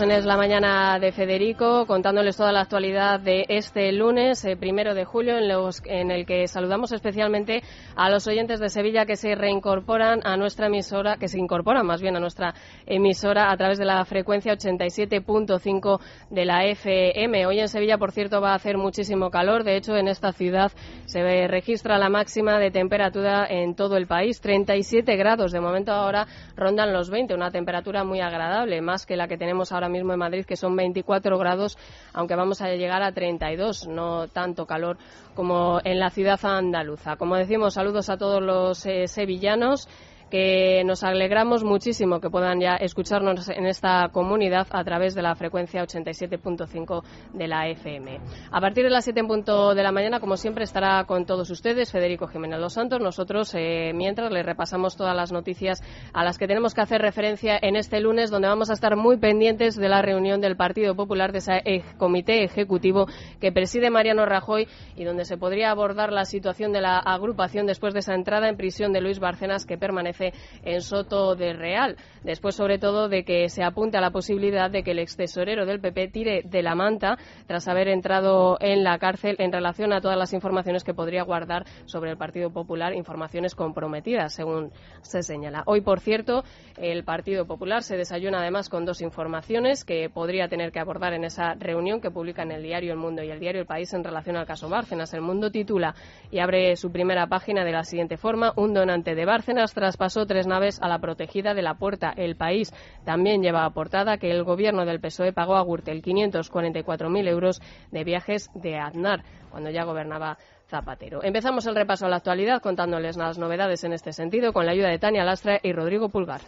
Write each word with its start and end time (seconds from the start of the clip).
En 0.00 0.10
Es 0.10 0.24
la 0.24 0.38
Mañana 0.38 0.98
de 0.98 1.12
Federico, 1.12 1.84
contándoles 1.86 2.38
toda 2.38 2.50
la 2.50 2.62
actualidad 2.62 3.20
de 3.20 3.44
este 3.48 3.92
lunes, 3.92 4.42
eh, 4.46 4.56
primero 4.56 4.94
de 4.94 5.04
julio, 5.04 5.36
en, 5.36 5.48
los, 5.48 5.82
en 5.84 6.10
el 6.10 6.24
que 6.24 6.48
saludamos 6.48 6.92
especialmente 6.92 7.62
a 7.94 8.08
los 8.08 8.26
oyentes 8.26 8.58
de 8.58 8.70
Sevilla 8.70 9.04
que 9.04 9.16
se 9.16 9.34
reincorporan 9.34 10.20
a 10.24 10.38
nuestra 10.38 10.68
emisora, 10.68 11.18
que 11.18 11.28
se 11.28 11.38
incorporan 11.38 11.84
más 11.84 12.00
bien 12.00 12.16
a 12.16 12.20
nuestra 12.20 12.54
emisora 12.86 13.52
a 13.52 13.56
través 13.58 13.76
de 13.76 13.84
la 13.84 14.02
frecuencia 14.06 14.54
87.5 14.54 16.00
de 16.30 16.44
la 16.46 16.64
FM. 16.64 17.44
Hoy 17.46 17.60
en 17.60 17.68
Sevilla, 17.68 17.98
por 17.98 18.12
cierto, 18.12 18.40
va 18.40 18.52
a 18.52 18.54
hacer 18.56 18.78
muchísimo 18.78 19.30
calor. 19.30 19.62
De 19.62 19.76
hecho, 19.76 19.94
en 19.96 20.08
esta 20.08 20.32
ciudad 20.32 20.72
se 21.04 21.46
registra 21.48 21.98
la 21.98 22.08
máxima 22.08 22.58
de 22.58 22.70
temperatura 22.70 23.46
en 23.46 23.74
todo 23.74 23.98
el 23.98 24.06
país, 24.06 24.40
37 24.40 25.16
grados. 25.16 25.52
De 25.52 25.60
momento 25.60 25.92
ahora 25.92 26.26
rondan 26.56 26.94
los 26.94 27.10
20, 27.10 27.34
una 27.34 27.50
temperatura 27.50 28.04
muy 28.04 28.20
agradable, 28.20 28.80
más 28.80 29.04
que 29.04 29.16
la 29.16 29.28
que 29.28 29.36
tenemos 29.36 29.70
ahora 29.70 29.81
mismo 29.88 30.12
en 30.12 30.18
Madrid, 30.18 30.44
que 30.44 30.56
son 30.56 30.76
24 30.76 31.38
grados, 31.38 31.78
aunque 32.12 32.34
vamos 32.34 32.60
a 32.60 32.68
llegar 32.68 33.02
a 33.02 33.12
32, 33.12 33.86
no 33.88 34.28
tanto 34.28 34.66
calor 34.66 34.98
como 35.34 35.80
en 35.84 35.98
la 35.98 36.10
ciudad 36.10 36.38
andaluza. 36.44 37.16
Como 37.16 37.36
decimos, 37.36 37.74
saludos 37.74 38.10
a 38.10 38.16
todos 38.16 38.42
los 38.42 38.84
eh, 38.86 39.06
sevillanos 39.06 39.88
que 40.32 40.82
nos 40.86 41.04
alegramos 41.04 41.62
muchísimo 41.62 42.18
que 42.18 42.30
puedan 42.30 42.58
ya 42.58 42.76
escucharnos 42.76 43.50
en 43.50 43.66
esta 43.66 44.08
comunidad 44.10 44.66
a 44.70 44.82
través 44.82 45.14
de 45.14 45.20
la 45.20 45.34
frecuencia 45.34 45.84
87.5 45.84 47.02
de 47.34 47.46
la 47.46 47.68
FM. 47.68 48.18
A 48.50 48.58
partir 48.58 48.84
de 48.84 48.88
las 48.88 49.04
7 49.04 49.20
en 49.20 49.26
punto 49.26 49.74
de 49.74 49.82
la 49.82 49.92
mañana, 49.92 50.20
como 50.20 50.38
siempre, 50.38 50.64
estará 50.64 51.04
con 51.04 51.26
todos 51.26 51.50
ustedes 51.50 51.92
Federico 51.92 52.28
Jiménez 52.28 52.60
Los 52.60 52.72
Santos. 52.72 52.98
Nosotros, 52.98 53.54
eh, 53.54 53.92
mientras, 53.94 54.32
le 54.32 54.42
repasamos 54.42 54.96
todas 54.96 55.14
las 55.14 55.32
noticias 55.32 55.82
a 56.14 56.24
las 56.24 56.38
que 56.38 56.46
tenemos 56.46 56.72
que 56.72 56.80
hacer 56.80 57.02
referencia 57.02 57.58
en 57.60 57.76
este 57.76 58.00
lunes, 58.00 58.30
donde 58.30 58.48
vamos 58.48 58.70
a 58.70 58.72
estar 58.72 58.96
muy 58.96 59.18
pendientes 59.18 59.76
de 59.76 59.90
la 59.90 60.00
reunión 60.00 60.40
del 60.40 60.56
Partido 60.56 60.96
Popular, 60.96 61.32
de 61.32 61.38
ese 61.40 61.84
comité 61.98 62.42
ejecutivo 62.42 63.06
que 63.38 63.52
preside 63.52 63.90
Mariano 63.90 64.24
Rajoy 64.24 64.66
y 64.96 65.04
donde 65.04 65.26
se 65.26 65.36
podría 65.36 65.70
abordar 65.72 66.10
la 66.10 66.24
situación 66.24 66.72
de 66.72 66.80
la 66.80 66.96
agrupación 66.96 67.66
después 67.66 67.92
de 67.92 68.00
esa 68.00 68.14
entrada 68.14 68.48
en 68.48 68.56
prisión 68.56 68.94
de 68.94 69.02
Luis 69.02 69.18
Barcenas 69.18 69.66
que 69.66 69.76
permanece 69.76 70.21
en 70.62 70.80
Soto 70.80 71.34
de 71.34 71.52
Real. 71.52 71.96
Después, 72.22 72.54
sobre 72.54 72.78
todo, 72.78 73.08
de 73.08 73.24
que 73.24 73.48
se 73.48 73.64
apunte 73.64 73.96
a 73.96 74.00
la 74.00 74.10
posibilidad 74.10 74.70
de 74.70 74.82
que 74.82 74.92
el 74.92 75.00
ex 75.00 75.16
tesorero 75.16 75.66
del 75.66 75.80
PP 75.80 76.08
tire 76.08 76.42
de 76.44 76.62
la 76.62 76.74
manta 76.74 77.18
tras 77.46 77.66
haber 77.66 77.88
entrado 77.88 78.58
en 78.60 78.84
la 78.84 78.98
cárcel 78.98 79.36
en 79.38 79.52
relación 79.52 79.92
a 79.92 80.00
todas 80.00 80.16
las 80.16 80.32
informaciones 80.32 80.84
que 80.84 80.94
podría 80.94 81.24
guardar 81.24 81.64
sobre 81.86 82.10
el 82.10 82.16
Partido 82.16 82.50
Popular, 82.50 82.94
informaciones 82.94 83.54
comprometidas, 83.54 84.34
según 84.34 84.70
se 85.00 85.22
señala. 85.22 85.64
Hoy, 85.66 85.80
por 85.80 86.00
cierto, 86.00 86.44
el 86.76 87.04
Partido 87.04 87.46
Popular 87.46 87.82
se 87.82 87.96
desayuna 87.96 88.40
además 88.40 88.68
con 88.68 88.84
dos 88.84 89.00
informaciones 89.00 89.84
que 89.84 90.08
podría 90.08 90.48
tener 90.48 90.70
que 90.70 90.80
abordar 90.80 91.14
en 91.14 91.24
esa 91.24 91.54
reunión 91.54 92.00
que 92.00 92.10
publican 92.10 92.52
el 92.52 92.62
diario 92.62 92.92
El 92.92 92.98
Mundo 92.98 93.22
y 93.22 93.30
el 93.30 93.40
diario 93.40 93.60
El 93.60 93.66
País 93.66 93.92
en 93.94 94.04
relación 94.04 94.36
al 94.36 94.46
caso 94.46 94.68
Bárcenas. 94.68 95.14
El 95.14 95.22
Mundo 95.22 95.50
titula 95.50 95.94
y 96.30 96.38
abre 96.38 96.76
su 96.76 96.92
primera 96.92 97.26
página 97.26 97.64
de 97.64 97.72
la 97.72 97.84
siguiente 97.84 98.16
forma: 98.16 98.52
Un 98.56 98.74
donante 98.74 99.14
de 99.14 99.24
Bárcenas 99.24 99.74
traspasó 99.74 100.11
tres 100.26 100.46
naves 100.46 100.80
a 100.80 100.88
la 100.88 100.98
protegida 100.98 101.54
de 101.54 101.62
la 101.62 101.74
puerta. 101.74 102.12
El 102.16 102.36
país 102.36 102.72
también 103.04 103.42
lleva 103.42 103.64
a 103.64 103.70
portada 103.70 104.18
que 104.18 104.30
el 104.30 104.44
gobierno 104.44 104.84
del 104.84 105.00
PSOE 105.00 105.32
pagó 105.32 105.56
a 105.56 105.64
Gürtel 105.64 106.02
544.000 106.02 107.28
euros 107.28 107.60
de 107.90 108.04
viajes 108.04 108.50
de 108.54 108.78
Aznar 108.78 109.24
cuando 109.50 109.70
ya 109.70 109.84
gobernaba 109.84 110.38
Zapatero. 110.66 111.22
Empezamos 111.22 111.66
el 111.66 111.74
repaso 111.74 112.06
a 112.06 112.08
la 112.08 112.16
actualidad 112.16 112.62
contándoles 112.62 113.16
las 113.16 113.38
novedades 113.38 113.84
en 113.84 113.92
este 113.92 114.12
sentido 114.12 114.52
con 114.52 114.64
la 114.64 114.72
ayuda 114.72 114.88
de 114.88 114.98
Tania 114.98 115.24
Lastra 115.24 115.60
y 115.62 115.72
Rodrigo 115.72 116.08
Pulgar. 116.08 116.40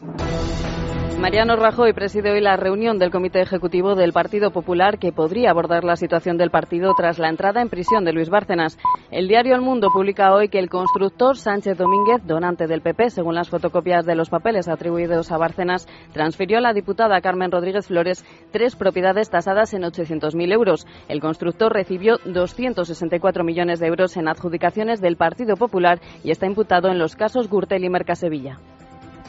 Mariano 1.18 1.56
Rajoy 1.56 1.92
preside 1.92 2.32
hoy 2.32 2.40
la 2.40 2.56
reunión 2.56 2.98
del 2.98 3.10
Comité 3.10 3.40
Ejecutivo 3.40 3.94
del 3.94 4.12
Partido 4.12 4.50
Popular 4.50 4.98
que 4.98 5.12
podría 5.12 5.50
abordar 5.50 5.84
la 5.84 5.96
situación 5.96 6.36
del 6.36 6.50
partido 6.50 6.92
tras 6.96 7.18
la 7.18 7.28
entrada 7.28 7.62
en 7.62 7.70
prisión 7.70 8.04
de 8.04 8.12
Luis 8.12 8.28
Bárcenas. 8.28 8.78
El 9.10 9.28
diario 9.28 9.54
El 9.54 9.62
Mundo 9.62 9.88
publica 9.92 10.34
hoy 10.34 10.48
que 10.48 10.58
el 10.58 10.68
constructor 10.68 11.36
Sánchez 11.36 11.78
Domínguez, 11.78 12.26
donante 12.26 12.66
del 12.66 12.82
PP, 12.82 13.10
según 13.10 13.34
las 13.34 13.48
fotocopias 13.48 14.04
de 14.04 14.16
los 14.16 14.28
papeles 14.28 14.68
atribuidos 14.68 15.32
a 15.32 15.38
Bárcenas, 15.38 15.86
transfirió 16.12 16.58
a 16.58 16.60
la 16.60 16.72
diputada 16.74 17.20
Carmen 17.20 17.50
Rodríguez 17.50 17.86
Flores 17.86 18.24
tres 18.50 18.76
propiedades 18.76 19.30
tasadas 19.30 19.72
en 19.72 19.82
800.000 19.82 20.52
euros. 20.52 20.86
El 21.08 21.20
constructor 21.20 21.72
recibió 21.72 22.18
264 22.24 23.44
millones 23.44 23.80
de 23.80 23.86
euros 23.86 24.16
en 24.16 24.28
adjudicaciones 24.28 25.00
del 25.00 25.16
Partido 25.16 25.56
Popular 25.56 26.00
y 26.22 26.32
está 26.32 26.46
imputado 26.46 26.88
en 26.88 26.98
los 26.98 27.16
casos 27.16 27.48
Gürtel 27.48 27.84
y 27.84 27.88
Mercasevilla. 27.88 28.58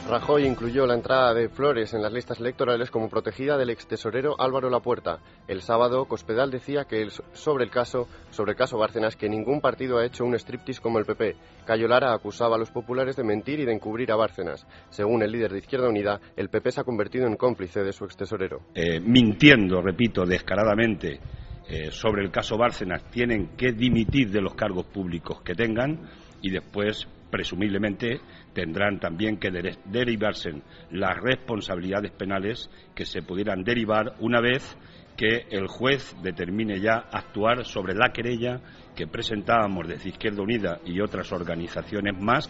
Rajoy 0.08 0.46
incluyó 0.46 0.86
la 0.86 0.94
entrada 0.94 1.34
de 1.34 1.50
Flores 1.50 1.96
en 1.96 2.04
las 2.04 2.14
listas 2.14 2.40
electorales 2.40 2.92
como 2.92 3.10
protegida 3.10 3.58
del 3.58 3.72
ex 3.72 3.88
tesorero 3.88 4.40
Álvaro 4.40 4.70
Lapuerta. 4.70 5.18
El 5.48 5.64
sábado, 5.64 6.06
Cospedal 6.06 6.52
decía 6.52 6.86
que 6.86 7.08
sobre 7.34 7.64
el 7.64 7.72
caso, 7.72 8.08
sobre 8.30 8.52
el 8.52 8.58
caso 8.58 8.78
Bárcenas, 8.78 9.16
que 9.16 9.28
ningún 9.28 9.62
partido 9.62 9.98
ha 9.98 10.06
hecho 10.06 10.24
un 10.24 10.36
striptease 10.36 10.80
como 10.80 11.00
el 11.00 11.06
PP. 11.06 11.36
Cayo 11.66 11.88
Lara 11.88 12.14
acusaba 12.14 12.56
a 12.56 12.60
los 12.60 12.70
populares 12.70 13.16
de 13.16 13.24
mentir 13.24 13.60
y 13.60 13.66
de 13.66 13.74
encubrir 13.74 14.12
a 14.12 14.16
Bárcenas. 14.16 14.68
Según 14.92 15.24
el 15.24 15.32
líder 15.32 15.52
de 15.52 15.60
Izquierda 15.60 15.90
Unida, 15.90 16.22
el 16.36 16.50
PP 16.50 16.72
se 16.72 16.82
ha 16.82 16.84
convertido 16.84 17.26
en 17.26 17.36
cómplice 17.36 17.82
de 17.82 17.92
su 17.92 18.06
ex 18.06 18.16
tesorero. 18.16 18.62
Eh, 18.76 19.00
mintiendo, 19.00 19.82
repito, 19.82 20.24
descaradamente 20.24 21.20
eh, 21.68 21.90
sobre 21.90 22.24
el 22.24 22.30
caso 22.30 22.60
Bárcenas, 22.60 23.10
tienen 23.10 23.56
que 23.58 23.72
dimitir 23.72 24.30
de 24.30 24.42
los 24.42 24.54
cargos 24.54 24.86
públicos 24.86 25.42
que 25.42 25.56
tengan 25.56 26.08
y 26.44 26.52
después 26.52 27.08
presumiblemente 27.30 28.22
tendrán 28.54 29.00
también 29.00 29.38
que 29.38 29.52
derivarse 29.86 30.62
las 30.92 31.18
responsabilidades 31.22 32.12
penales 32.12 32.70
que 32.94 33.06
se 33.06 33.22
pudieran 33.22 33.64
derivar 33.64 34.16
una 34.20 34.42
vez 34.42 34.78
que 35.16 35.48
el 35.50 35.68
juez 35.68 36.16
determine 36.22 36.80
ya 36.80 37.06
actuar 37.12 37.66
sobre 37.66 37.94
la 37.94 38.12
querella 38.12 38.60
que 38.96 39.08
presentábamos 39.08 39.88
desde 39.88 40.10
Izquierda 40.10 40.42
Unida 40.42 40.80
y 40.86 41.00
otras 41.00 41.32
organizaciones 41.32 42.20
más. 42.20 42.50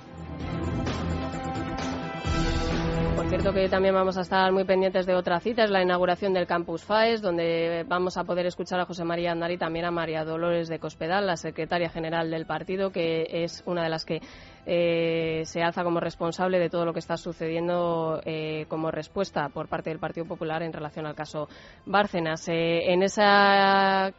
Por 3.15 3.29
cierto 3.29 3.53
que 3.53 3.69
también 3.69 3.95
vamos 3.95 4.17
a 4.17 4.21
estar 4.21 4.51
muy 4.51 4.65
pendientes 4.65 5.07
de 5.07 5.15
otra 5.15 5.39
cita, 5.39 5.63
es 5.63 5.71
la 5.71 5.81
inauguración 5.81 6.33
del 6.33 6.45
Campus 6.45 6.83
FAES, 6.83 7.21
donde 7.21 7.83
vamos 7.87 8.17
a 8.17 8.23
poder 8.23 8.45
escuchar 8.45 8.79
a 8.79 8.85
José 8.85 9.03
María 9.03 9.31
Andar 9.31 9.51
y 9.51 9.57
también 9.57 9.85
a 9.85 9.91
María 9.91 10.23
Dolores 10.23 10.67
de 10.67 10.77
Cospedal, 10.77 11.25
la 11.25 11.35
secretaria 11.35 11.89
general 11.89 12.29
del 12.29 12.45
partido, 12.45 12.91
que 12.91 13.25
es 13.31 13.63
una 13.65 13.83
de 13.83 13.89
las 13.89 14.05
que 14.05 14.21
eh, 14.65 15.41
se 15.45 15.61
alza 15.61 15.83
como 15.83 15.99
responsable 15.99 16.59
de 16.59 16.69
todo 16.69 16.85
lo 16.85 16.93
que 16.93 16.99
está 16.99 17.17
sucediendo 17.17 18.19
eh, 18.25 18.65
como 18.67 18.89
respuesta 18.89 19.49
por 19.49 19.67
parte 19.67 19.89
del 19.91 19.99
Partido 19.99 20.25
Popular 20.25 20.63
en 20.63 20.73
relación 20.73 21.05
al 21.05 21.15
caso 21.15 21.47
Bárcenas. 21.85 22.47
Eh, 22.47 22.91
en 22.91 23.03
esa 23.03 24.13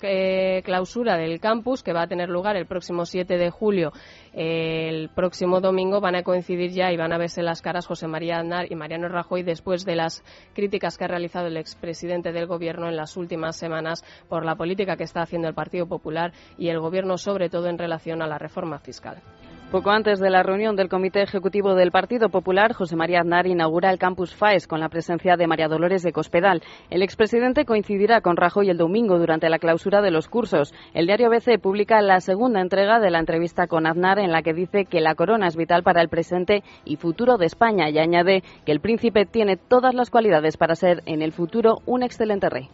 clausura 0.65 1.17
del 1.17 1.41
campus, 1.41 1.83
que 1.83 1.93
va 1.93 2.03
a 2.03 2.07
tener 2.07 2.29
lugar 2.29 2.57
el 2.57 2.67
próximo 2.67 3.05
7 3.05 3.37
de 3.37 3.51
julio, 3.51 3.93
el 4.33 5.09
próximo 5.09 5.61
domingo, 5.61 6.01
van 6.01 6.15
a 6.15 6.23
coincidir 6.23 6.71
ya 6.71 6.93
y 6.93 6.97
van 6.97 7.13
a 7.13 7.19
verse 7.19 7.43
las 7.43 7.63
caras 7.63 7.87
José 7.87 8.07
María 8.07 8.39
Aznar 8.39 8.71
y 8.71 8.77
Mariano 8.77 9.09
Rajoy 9.09 9.43
después 9.43 9.85
de 9.85 9.97
las 9.97 10.23
críticas 10.55 10.97
que 10.97 11.05
ha 11.05 11.09
realizado 11.09 11.47
el 11.47 11.57
expresidente 11.57 12.33
del 12.33 12.47
Gobierno 12.47 12.89
en 12.89 12.97
las 12.97 13.17
últimas 13.17 13.57
semanas 13.57 14.05
por 14.29 14.45
la 14.45 14.57
política 14.57 14.97
que 14.97 15.05
está 15.05 15.23
haciendo 15.23 15.49
el 15.49 15.55
Partido 15.55 15.87
Popular 15.87 16.33
y 16.59 16.69
el 16.69 16.81
Gobierno, 16.81 17.19
sobre 17.19 17.49
todo 17.49 17.69
en 17.69 17.79
relación 17.79 18.23
a 18.23 18.27
la 18.27 18.39
reforma 18.39 18.79
fiscal. 18.79 19.23
Poco 19.71 19.91
antes 19.91 20.21
de 20.21 20.31
la 20.31 20.45
reunión 20.45 20.77
del 20.77 20.89
Comité 20.89 21.23
Ejecutivo 21.23 21.75
del 21.75 21.91
Partido 21.91 22.29
Popular, 22.29 22.73
José 22.73 22.95
María 22.95 23.23
Aznar 23.23 23.49
inaugura 23.49 23.91
el 23.91 23.99
campus 23.99 24.33
FAES 24.33 24.69
con 24.69 24.79
la 24.79 24.89
presencia 24.89 25.37
de 25.37 25.49
María 25.49 25.67
Dolores 25.67 26.05
de 26.05 26.13
Cospedal. 26.13 26.63
El 26.89 27.03
expresidente 27.03 27.65
coincidirá 27.65 28.21
con 28.21 28.37
Rajoy 28.37 28.71
el 28.71 28.79
domingo 28.79 29.19
durante 29.19 29.49
la 29.49 29.59
clausura 29.59 30.03
de 30.03 30.13
los 30.13 30.29
cursos. 30.29 30.73
El 30.95 31.07
diario 31.07 31.27
ABC 31.27 31.61
publica 31.61 32.01
la 32.01 32.21
segunda 32.21 32.61
entrega 32.61 33.01
de 33.01 33.11
la 33.11 33.19
entrevista 33.19 33.67
con 33.67 33.89
Aznar 33.89 34.21
en 34.21 34.31
la 34.31 34.43
que 34.43 34.55
dice 34.55 34.85
que 34.85 35.01
la 35.01 35.17
corona 35.17 35.49
es 35.49 35.57
vital 35.57 35.83
para 35.83 36.01
el 36.01 36.09
presente 36.09 36.63
y 36.85 36.95
futuro 36.95 37.37
de 37.37 37.47
España 37.47 37.91
y 37.91 37.99
añade 37.99 38.45
que 38.65 38.73
el 38.73 38.79
príncipe 38.79 39.27
tiene 39.27 39.57
todas 39.57 39.95
las 39.95 40.11
cualidades 40.11 40.57
para 40.57 40.77
ser 40.77 41.03
en 41.07 41.23
el 41.23 41.33
futuro 41.33 41.79
un 41.87 42.05
excelente 42.05 42.49
rey. 42.49 42.71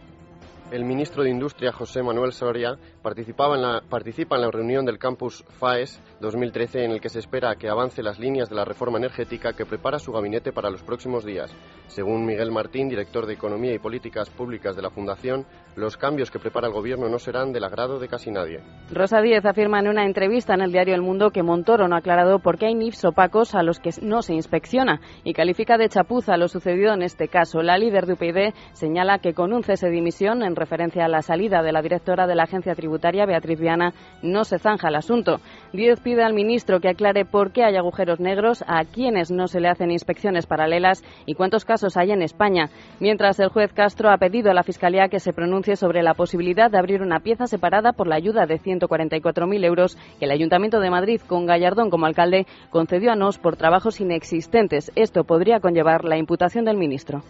El 0.72 0.86
ministro 0.86 1.22
de 1.22 1.28
Industria, 1.28 1.70
José 1.70 2.02
Manuel 2.02 2.32
Soria, 2.32 2.78
participaba 3.02 3.56
en 3.56 3.60
la, 3.60 3.82
participa 3.86 4.36
en 4.36 4.40
la 4.40 4.50
reunión 4.50 4.86
del 4.86 4.98
campus 4.98 5.44
FAES 5.60 6.00
2013 6.18 6.86
en 6.86 6.92
el 6.92 7.00
que 7.02 7.10
se 7.10 7.18
espera 7.18 7.56
que 7.56 7.68
avance 7.68 8.02
las 8.02 8.18
líneas 8.18 8.48
de 8.48 8.54
la 8.56 8.64
reforma 8.64 8.96
energética 8.96 9.52
que 9.52 9.66
prepara 9.66 9.98
su 9.98 10.12
gabinete 10.12 10.50
para 10.50 10.70
los 10.70 10.82
próximos 10.82 11.26
días. 11.26 11.54
Según 11.88 12.24
Miguel 12.24 12.50
Martín, 12.50 12.88
director 12.88 13.26
de 13.26 13.34
Economía 13.34 13.74
y 13.74 13.78
Políticas 13.78 14.30
Públicas 14.30 14.74
de 14.74 14.80
la 14.80 14.88
Fundación, 14.88 15.44
los 15.76 15.98
cambios 15.98 16.30
que 16.30 16.38
prepara 16.38 16.68
el 16.68 16.72
Gobierno 16.72 17.06
no 17.10 17.18
serán 17.18 17.52
del 17.52 17.64
agrado 17.64 17.98
de 17.98 18.08
casi 18.08 18.30
nadie. 18.30 18.60
Rosa 18.90 19.20
Díez 19.20 19.44
afirma 19.44 19.78
en 19.80 19.88
una 19.88 20.06
entrevista 20.06 20.54
en 20.54 20.62
el 20.62 20.72
diario 20.72 20.94
El 20.94 21.02
Mundo 21.02 21.32
que 21.32 21.42
Montoro 21.42 21.86
no 21.86 21.96
ha 21.96 21.98
aclarado 21.98 22.38
por 22.38 22.56
qué 22.56 22.68
hay 22.68 22.74
NIFs 22.74 23.04
opacos 23.04 23.54
a 23.54 23.62
los 23.62 23.78
que 23.78 23.90
no 24.00 24.22
se 24.22 24.32
inspecciona 24.32 25.02
y 25.22 25.34
califica 25.34 25.76
de 25.76 25.90
chapuza 25.90 26.38
lo 26.38 26.48
sucedido 26.48 26.94
en 26.94 27.02
este 27.02 27.28
caso. 27.28 27.60
La 27.60 27.76
líder 27.76 28.06
de 28.06 28.14
UPyD 28.14 28.54
señala 28.72 29.18
que 29.18 29.34
con 29.34 29.52
un 29.52 29.64
cese 29.64 29.88
de 29.88 29.92
dimisión 29.92 30.42
en 30.42 30.61
referencia 30.62 31.04
a 31.04 31.08
la 31.08 31.22
salida 31.22 31.60
de 31.60 31.72
la 31.72 31.82
directora 31.82 32.28
de 32.28 32.36
la 32.36 32.44
agencia 32.44 32.76
tributaria, 32.76 33.26
Beatriz 33.26 33.58
Viana, 33.58 33.94
no 34.22 34.44
se 34.44 34.60
zanja 34.60 34.88
el 34.88 34.94
asunto. 34.94 35.40
Díez 35.72 35.98
pide 35.98 36.22
al 36.22 36.34
ministro 36.34 36.78
que 36.78 36.88
aclare 36.88 37.24
por 37.24 37.50
qué 37.50 37.64
hay 37.64 37.74
agujeros 37.74 38.20
negros, 38.20 38.62
a 38.68 38.84
quienes 38.84 39.32
no 39.32 39.48
se 39.48 39.58
le 39.58 39.68
hacen 39.68 39.90
inspecciones 39.90 40.46
paralelas 40.46 41.02
y 41.26 41.34
cuántos 41.34 41.64
casos 41.64 41.96
hay 41.96 42.12
en 42.12 42.22
España. 42.22 42.70
Mientras 43.00 43.40
el 43.40 43.48
juez 43.48 43.72
Castro 43.72 44.10
ha 44.10 44.18
pedido 44.18 44.52
a 44.52 44.54
la 44.54 44.62
Fiscalía 44.62 45.08
que 45.08 45.18
se 45.18 45.32
pronuncie 45.32 45.74
sobre 45.74 46.04
la 46.04 46.14
posibilidad 46.14 46.70
de 46.70 46.78
abrir 46.78 47.02
una 47.02 47.18
pieza 47.18 47.48
separada 47.48 47.92
por 47.92 48.06
la 48.06 48.14
ayuda 48.14 48.46
de 48.46 48.60
144.000 48.60 49.64
euros 49.64 49.96
que 50.20 50.26
el 50.26 50.30
Ayuntamiento 50.30 50.78
de 50.78 50.90
Madrid, 50.90 51.20
con 51.26 51.44
Gallardón 51.44 51.90
como 51.90 52.06
alcalde, 52.06 52.46
concedió 52.70 53.10
a 53.10 53.16
NOS 53.16 53.38
por 53.38 53.56
trabajos 53.56 54.00
inexistentes. 54.00 54.92
Esto 54.94 55.24
podría 55.24 55.58
conllevar 55.58 56.04
la 56.04 56.18
imputación 56.18 56.64
del 56.64 56.76
ministro. 56.76 57.22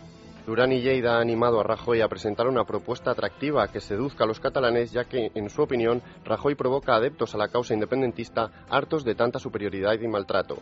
Durán 0.47 0.73
y 0.73 0.81
Lleida 0.81 1.19
ha 1.19 1.21
animado 1.21 1.61
a 1.61 1.63
Rajoy 1.63 2.01
a 2.01 2.09
presentar 2.09 2.49
una 2.49 2.65
propuesta 2.65 3.13
atractiva 3.13 3.69
que 3.69 3.81
seduzca 3.81 4.25
a 4.25 4.27
los 4.27 4.41
catalanes, 4.41 4.91
ya 4.91 5.05
que, 5.05 5.31
en 5.33 5.49
su 5.49 5.63
opinión, 5.63 6.03
Rajoy 6.25 6.57
provoca 6.57 6.97
adeptos 6.97 7.35
a 7.35 7.39
la 7.39 7.47
causa 7.47 7.75
independentista 7.75 8.51
hartos 8.69 9.05
de 9.05 9.15
tanta 9.15 9.39
superioridad 9.39 9.93
y 10.01 10.09
maltrato. 10.09 10.59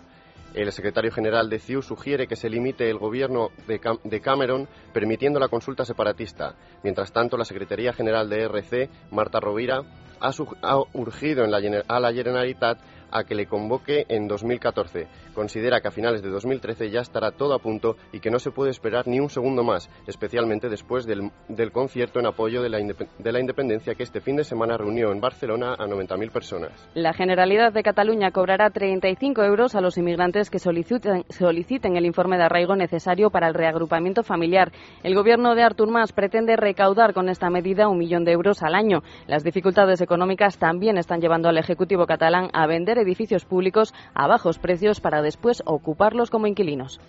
El 0.53 0.71
secretario 0.73 1.13
general 1.13 1.49
de 1.49 1.61
CIU 1.61 1.81
sugiere 1.81 2.27
que 2.27 2.37
se 2.37 2.51
limite 2.51 2.91
el 2.91 2.99
gobierno 2.99 3.51
de, 3.67 4.21
Cameron 4.21 4.69
permitiendo 4.93 5.41
la 5.41 5.49
consulta 5.49 5.87
separatista. 5.87 6.57
Mientras 6.83 7.13
tanto, 7.13 7.39
la 7.39 7.45
Secretaría 7.45 7.95
General 7.95 8.29
de 8.29 8.43
RC, 8.43 8.91
Marta 9.13 9.41
Rovira, 9.41 9.83
ha, 10.21 10.77
urgido 10.93 11.45
en 11.45 11.51
la, 11.51 11.85
a 11.89 12.01
la 12.01 12.13
Generalitat 12.13 12.79
a 13.11 13.25
que 13.25 13.35
le 13.35 13.47
convoque 13.47 14.07
en 14.09 14.29
2014. 14.29 15.07
Considera 15.35 15.81
que 15.81 15.89
a 15.89 15.91
finales 15.91 16.23
de 16.23 16.31
2013 16.31 16.91
ya 16.91 17.01
estará 17.01 17.33
todo 17.33 17.55
a 17.55 17.59
punto 17.59 17.97
y 18.13 18.21
que 18.21 18.31
no 18.31 18.39
se 18.39 18.51
puede 18.51 18.71
esperar 18.71 19.07
ni 19.07 19.21
un 19.21 19.31
segundo 19.31 19.63
más, 19.63 19.91
especialmente 20.07 20.69
después 20.69 21.07
del, 21.07 21.31
concierto 21.73 22.19
en 22.19 22.27
apoyo 22.27 22.63
de 22.63 22.69
la, 22.69 22.79
de 22.79 23.33
la, 23.33 23.41
independencia 23.41 23.95
que 23.95 24.03
este 24.03 24.21
fin 24.21 24.37
de 24.37 24.45
semana 24.45 24.77
reunió 24.77 25.13
en 25.13 25.21
Barcelona 25.21 25.75
a 25.75 25.87
90.000 25.87 26.31
personas. 26.31 26.89
La 26.95 27.13
Generalidad 27.13 27.73
de 27.73 27.83
Cataluña 27.83 28.33
cobrará 28.33 28.71
35 28.71 29.43
euros 29.43 29.75
a 29.75 29.81
los 29.81 29.97
inmigrantes 29.99 30.51
que 30.51 30.59
soliciten, 30.59 31.25
soliciten 31.29 31.97
el 31.97 32.07
informe 32.07 32.37
de 32.37 32.45
arraigo 32.45 32.77
necesario 32.77 33.31
para 33.31 33.49
el 33.49 33.55
reagrupamiento 33.55 34.23
familiar. 34.23 34.73
El 35.03 35.15
gobierno 35.15 35.55
de 35.55 35.63
Artur 35.63 35.91
Mas 35.91 36.13
pretende 36.13 36.57
recaudar 36.57 37.15
con 37.15 37.29
esta 37.29 37.51
medida 37.51 37.89
un 37.89 37.99
millón 37.99 38.25
de 38.25 38.33
euros 38.33 38.63
al 38.63 38.75
año. 38.75 39.03
Las 39.27 39.45
dificultades 39.45 40.01
económicas 40.01 40.10
también 40.59 40.99
están 40.99 41.21
llevando 41.21 41.49
al 41.49 41.59
Ejecutivo 41.59 42.07
catalán 42.07 42.51
a 42.53 42.67
vender 42.67 42.99
edificios 42.99 43.45
públicos 43.45 43.95
a 44.13 44.27
bajos 44.27 44.59
precios 44.59 45.01
para 45.01 45.23
después 45.23 45.63
ocuparlos 45.67 46.31
como 46.31 46.47
inquilinos. 46.47 47.01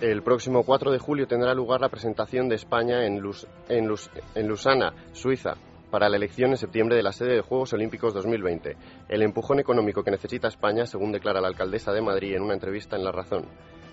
El 0.00 0.22
próximo 0.22 0.62
4 0.62 0.92
de 0.92 0.98
julio 0.98 1.26
tendrá 1.26 1.54
lugar 1.54 1.80
la 1.80 1.88
presentación 1.88 2.48
de 2.48 2.54
España 2.54 3.06
en, 3.06 3.22
en, 3.68 3.94
en 4.34 4.48
Lusana, 4.48 4.92
Suiza, 5.12 5.54
para 5.90 6.08
la 6.08 6.16
elección 6.16 6.50
en 6.50 6.56
septiembre 6.56 6.96
de 6.96 7.02
la 7.02 7.12
sede 7.12 7.34
de 7.34 7.40
Juegos 7.40 7.72
Olímpicos 7.72 8.12
2020. 8.14 8.76
El 9.08 9.22
empujón 9.22 9.60
económico 9.60 10.02
que 10.02 10.10
necesita 10.10 10.48
España, 10.48 10.86
según 10.86 11.12
declara 11.12 11.40
la 11.40 11.48
alcaldesa 11.48 11.92
de 11.92 12.02
Madrid 12.02 12.34
en 12.34 12.42
una 12.42 12.54
entrevista 12.54 12.96
en 12.96 13.04
La 13.04 13.12
Razón. 13.12 13.46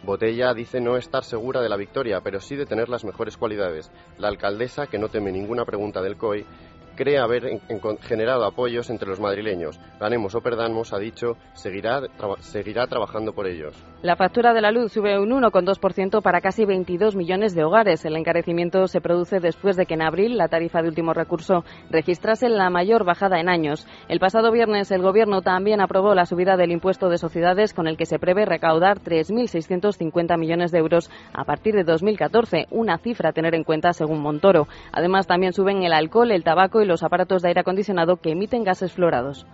Botella 0.03 0.53
dice 0.53 0.81
no 0.81 0.97
estar 0.97 1.23
segura 1.23 1.61
de 1.61 1.69
la 1.69 1.77
victoria, 1.77 2.19
pero 2.21 2.41
sí 2.41 2.57
de 2.57 2.65
tener 2.65 2.89
las 2.89 3.05
mejores 3.05 3.37
cualidades. 3.37 3.89
La 4.17 4.27
alcaldesa, 4.27 4.87
que 4.87 4.97
no 4.97 5.07
teme 5.07 5.31
ninguna 5.31 5.63
pregunta 5.63 6.01
del 6.01 6.17
COI, 6.17 6.45
cree 6.95 7.19
haber 7.19 7.59
generado 8.01 8.45
apoyos 8.45 8.89
entre 8.89 9.09
los 9.09 9.19
madrileños. 9.19 9.79
Ganemos 9.99 10.35
o 10.35 10.41
perdamos, 10.41 10.93
ha 10.93 10.99
dicho, 10.99 11.37
seguirá, 11.53 12.01
seguirá 12.39 12.87
trabajando 12.87 13.33
por 13.33 13.47
ellos. 13.47 13.75
La 14.01 14.15
factura 14.15 14.53
de 14.53 14.61
la 14.61 14.71
luz 14.71 14.91
sube 14.91 15.17
un 15.19 15.29
1,2% 15.29 16.21
para 16.21 16.41
casi 16.41 16.65
22 16.65 17.15
millones 17.15 17.55
de 17.55 17.63
hogares. 17.63 18.03
El 18.05 18.17
encarecimiento 18.17 18.87
se 18.87 19.01
produce 19.01 19.39
después 19.39 19.77
de 19.77 19.85
que 19.85 19.93
en 19.93 20.01
abril 20.01 20.37
la 20.37 20.49
tarifa 20.49 20.81
de 20.81 20.89
último 20.89 21.13
recurso 21.13 21.63
registrase 21.89 22.49
la 22.49 22.69
mayor 22.69 23.05
bajada 23.05 23.39
en 23.39 23.49
años. 23.49 23.87
El 24.09 24.19
pasado 24.19 24.51
viernes 24.51 24.91
el 24.91 25.01
Gobierno 25.01 25.41
también 25.41 25.81
aprobó 25.81 26.15
la 26.15 26.25
subida 26.25 26.57
del 26.57 26.71
impuesto 26.71 27.09
de 27.09 27.17
sociedades 27.17 27.73
con 27.73 27.87
el 27.87 27.97
que 27.97 28.05
se 28.05 28.19
prevé 28.19 28.45
recaudar 28.45 28.99
3.650 28.99 30.37
millones 30.37 30.71
de 30.71 30.79
euros 30.79 31.09
a 31.33 31.45
partir 31.45 31.73
de 31.73 31.83
2014, 31.83 32.67
una 32.71 32.97
cifra 32.97 33.29
a 33.29 33.33
tener 33.33 33.55
en 33.55 33.63
cuenta 33.63 33.93
según 33.93 34.21
Montoro. 34.21 34.67
Además, 34.91 35.27
también 35.27 35.53
suben 35.53 35.83
el 35.83 35.93
alcohol, 35.93 36.31
el 36.31 36.43
tabaco 36.43 36.81
y 36.81 36.82
los 36.85 37.03
aparatos 37.03 37.41
de 37.41 37.49
aire 37.49 37.61
acondicionado 37.61 38.17
que 38.17 38.31
emiten 38.31 38.63
gases 38.63 38.91
fluorados. 38.91 39.45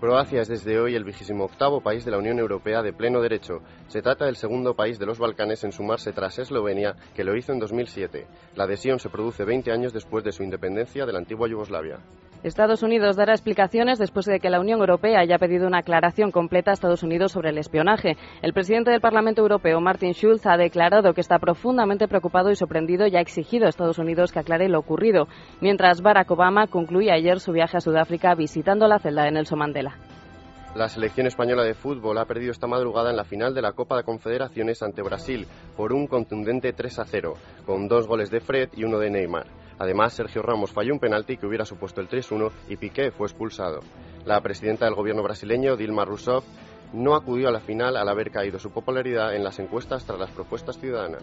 Croacia 0.00 0.42
es 0.42 0.48
desde 0.48 0.78
hoy 0.78 0.94
el 0.94 1.04
vigésimo 1.04 1.44
octavo 1.44 1.80
país 1.80 2.04
de 2.04 2.10
la 2.10 2.18
Unión 2.18 2.38
Europea 2.38 2.82
de 2.82 2.92
pleno 2.92 3.22
derecho. 3.22 3.62
Se 3.88 4.02
trata 4.02 4.26
del 4.26 4.36
segundo 4.36 4.74
país 4.74 4.98
de 4.98 5.06
los 5.06 5.18
Balcanes 5.18 5.64
en 5.64 5.72
sumarse 5.72 6.12
tras 6.12 6.38
Eslovenia, 6.38 6.96
que 7.14 7.24
lo 7.24 7.34
hizo 7.34 7.52
en 7.52 7.58
2007. 7.58 8.26
La 8.56 8.64
adhesión 8.64 8.98
se 8.98 9.08
produce 9.08 9.44
20 9.44 9.72
años 9.72 9.94
después 9.94 10.22
de 10.22 10.32
su 10.32 10.42
independencia 10.42 11.06
de 11.06 11.12
la 11.12 11.18
antigua 11.18 11.48
Yugoslavia. 11.48 11.98
Estados 12.46 12.84
Unidos 12.84 13.16
dará 13.16 13.32
explicaciones 13.32 13.98
después 13.98 14.24
de 14.24 14.38
que 14.38 14.50
la 14.50 14.60
Unión 14.60 14.78
Europea 14.78 15.18
haya 15.18 15.36
pedido 15.36 15.66
una 15.66 15.78
aclaración 15.78 16.30
completa 16.30 16.70
a 16.70 16.74
Estados 16.74 17.02
Unidos 17.02 17.32
sobre 17.32 17.50
el 17.50 17.58
espionaje. 17.58 18.16
El 18.40 18.52
presidente 18.52 18.92
del 18.92 19.00
Parlamento 19.00 19.42
Europeo, 19.42 19.80
Martin 19.80 20.12
Schulz, 20.12 20.46
ha 20.46 20.56
declarado 20.56 21.12
que 21.12 21.20
está 21.20 21.40
profundamente 21.40 22.06
preocupado 22.06 22.52
y 22.52 22.54
sorprendido 22.54 23.08
y 23.08 23.16
ha 23.16 23.20
exigido 23.20 23.66
a 23.66 23.68
Estados 23.68 23.98
Unidos 23.98 24.30
que 24.30 24.38
aclare 24.38 24.68
lo 24.68 24.78
ocurrido, 24.78 25.26
mientras 25.60 26.02
Barack 26.02 26.30
Obama 26.30 26.68
concluye 26.68 27.10
ayer 27.10 27.40
su 27.40 27.50
viaje 27.50 27.78
a 27.78 27.80
Sudáfrica 27.80 28.36
visitando 28.36 28.86
la 28.86 29.00
celda 29.00 29.24
de 29.24 29.32
Nelson 29.32 29.58
Mandela. 29.58 29.96
La 30.76 30.88
selección 30.88 31.26
española 31.26 31.64
de 31.64 31.74
fútbol 31.74 32.18
ha 32.18 32.26
perdido 32.26 32.52
esta 32.52 32.68
madrugada 32.68 33.10
en 33.10 33.16
la 33.16 33.24
final 33.24 33.54
de 33.54 33.62
la 33.62 33.72
Copa 33.72 33.96
de 33.96 34.04
Confederaciones 34.04 34.84
ante 34.84 35.02
Brasil 35.02 35.48
por 35.76 35.92
un 35.92 36.06
contundente 36.06 36.72
3 36.72 36.98
a 37.00 37.04
0, 37.06 37.34
con 37.64 37.88
dos 37.88 38.06
goles 38.06 38.30
de 38.30 38.38
Fred 38.38 38.68
y 38.76 38.84
uno 38.84 39.00
de 39.00 39.10
Neymar. 39.10 39.65
Además, 39.78 40.14
Sergio 40.14 40.42
Ramos 40.42 40.72
falló 40.72 40.92
un 40.92 41.00
penalti 41.00 41.36
que 41.36 41.46
hubiera 41.46 41.64
supuesto 41.64 42.00
el 42.00 42.08
3-1 42.08 42.50
y 42.68 42.76
Piqué 42.76 43.10
fue 43.10 43.26
expulsado. 43.26 43.80
La 44.24 44.40
presidenta 44.40 44.86
del 44.86 44.94
gobierno 44.94 45.22
brasileño, 45.22 45.76
Dilma 45.76 46.04
Rousseff, 46.04 46.44
no 46.92 47.14
acudió 47.14 47.48
a 47.48 47.52
la 47.52 47.60
final 47.60 47.96
al 47.96 48.08
haber 48.08 48.30
caído 48.30 48.58
su 48.58 48.70
popularidad 48.70 49.34
en 49.34 49.44
las 49.44 49.58
encuestas 49.58 50.04
tras 50.04 50.18
las 50.18 50.30
propuestas 50.30 50.78
ciudadanas. 50.78 51.22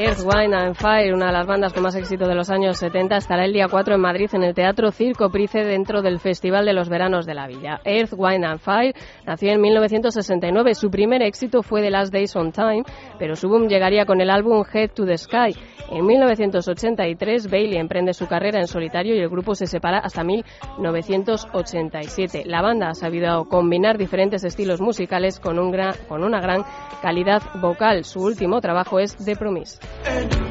Earth, 0.00 0.24
Wine 0.24 0.56
and 0.56 0.74
Fire, 0.76 1.12
una 1.12 1.26
de 1.26 1.32
las 1.32 1.46
bandas 1.46 1.74
con 1.74 1.82
más 1.82 1.94
éxito 1.94 2.26
de 2.26 2.34
los 2.34 2.48
años 2.48 2.78
70, 2.78 3.18
estará 3.18 3.44
el 3.44 3.52
día 3.52 3.66
4 3.70 3.96
en 3.96 4.00
Madrid 4.00 4.30
en 4.32 4.44
el 4.44 4.54
Teatro 4.54 4.90
Circo 4.92 5.28
Price 5.28 5.62
dentro 5.62 6.00
del 6.00 6.20
Festival 6.20 6.64
de 6.64 6.72
los 6.72 6.88
Veranos 6.88 7.26
de 7.26 7.34
la 7.34 7.46
Villa. 7.46 7.82
Earth, 7.84 8.14
Wine 8.16 8.46
and 8.46 8.60
Fire 8.60 8.94
nació 9.26 9.52
en 9.52 9.60
1969. 9.60 10.74
Su 10.74 10.90
primer 10.90 11.20
éxito 11.20 11.62
fue 11.62 11.82
The 11.82 11.90
Last 11.90 12.14
Days 12.14 12.34
on 12.34 12.50
Time, 12.50 12.84
pero 13.18 13.36
su 13.36 13.50
boom 13.50 13.68
llegaría 13.68 14.06
con 14.06 14.22
el 14.22 14.30
álbum 14.30 14.64
Head 14.72 14.92
to 14.94 15.04
the 15.04 15.18
Sky. 15.18 15.54
En 15.90 16.06
1983, 16.06 17.50
Bailey 17.50 17.76
emprende 17.76 18.14
su 18.14 18.26
carrera 18.26 18.58
en 18.58 18.68
solitario 18.68 19.14
y 19.14 19.18
el 19.18 19.28
grupo 19.28 19.54
se 19.54 19.66
separa 19.66 19.98
hasta 19.98 20.24
1987. 20.24 22.44
La 22.46 22.62
banda 22.62 22.88
ha 22.88 22.94
sabido 22.94 23.44
combinar 23.50 23.98
diferentes 23.98 24.44
estilos 24.44 24.80
musicales 24.80 25.38
con, 25.40 25.58
un 25.58 25.70
gran, 25.70 25.92
con 26.08 26.24
una 26.24 26.40
gran 26.40 26.64
calidad 27.02 27.42
vocal. 27.60 28.04
Su 28.04 28.22
último 28.22 28.62
trabajo 28.62 28.98
es 28.98 29.14
The 29.16 29.36
Promise. 29.36 29.89
And 30.04 30.49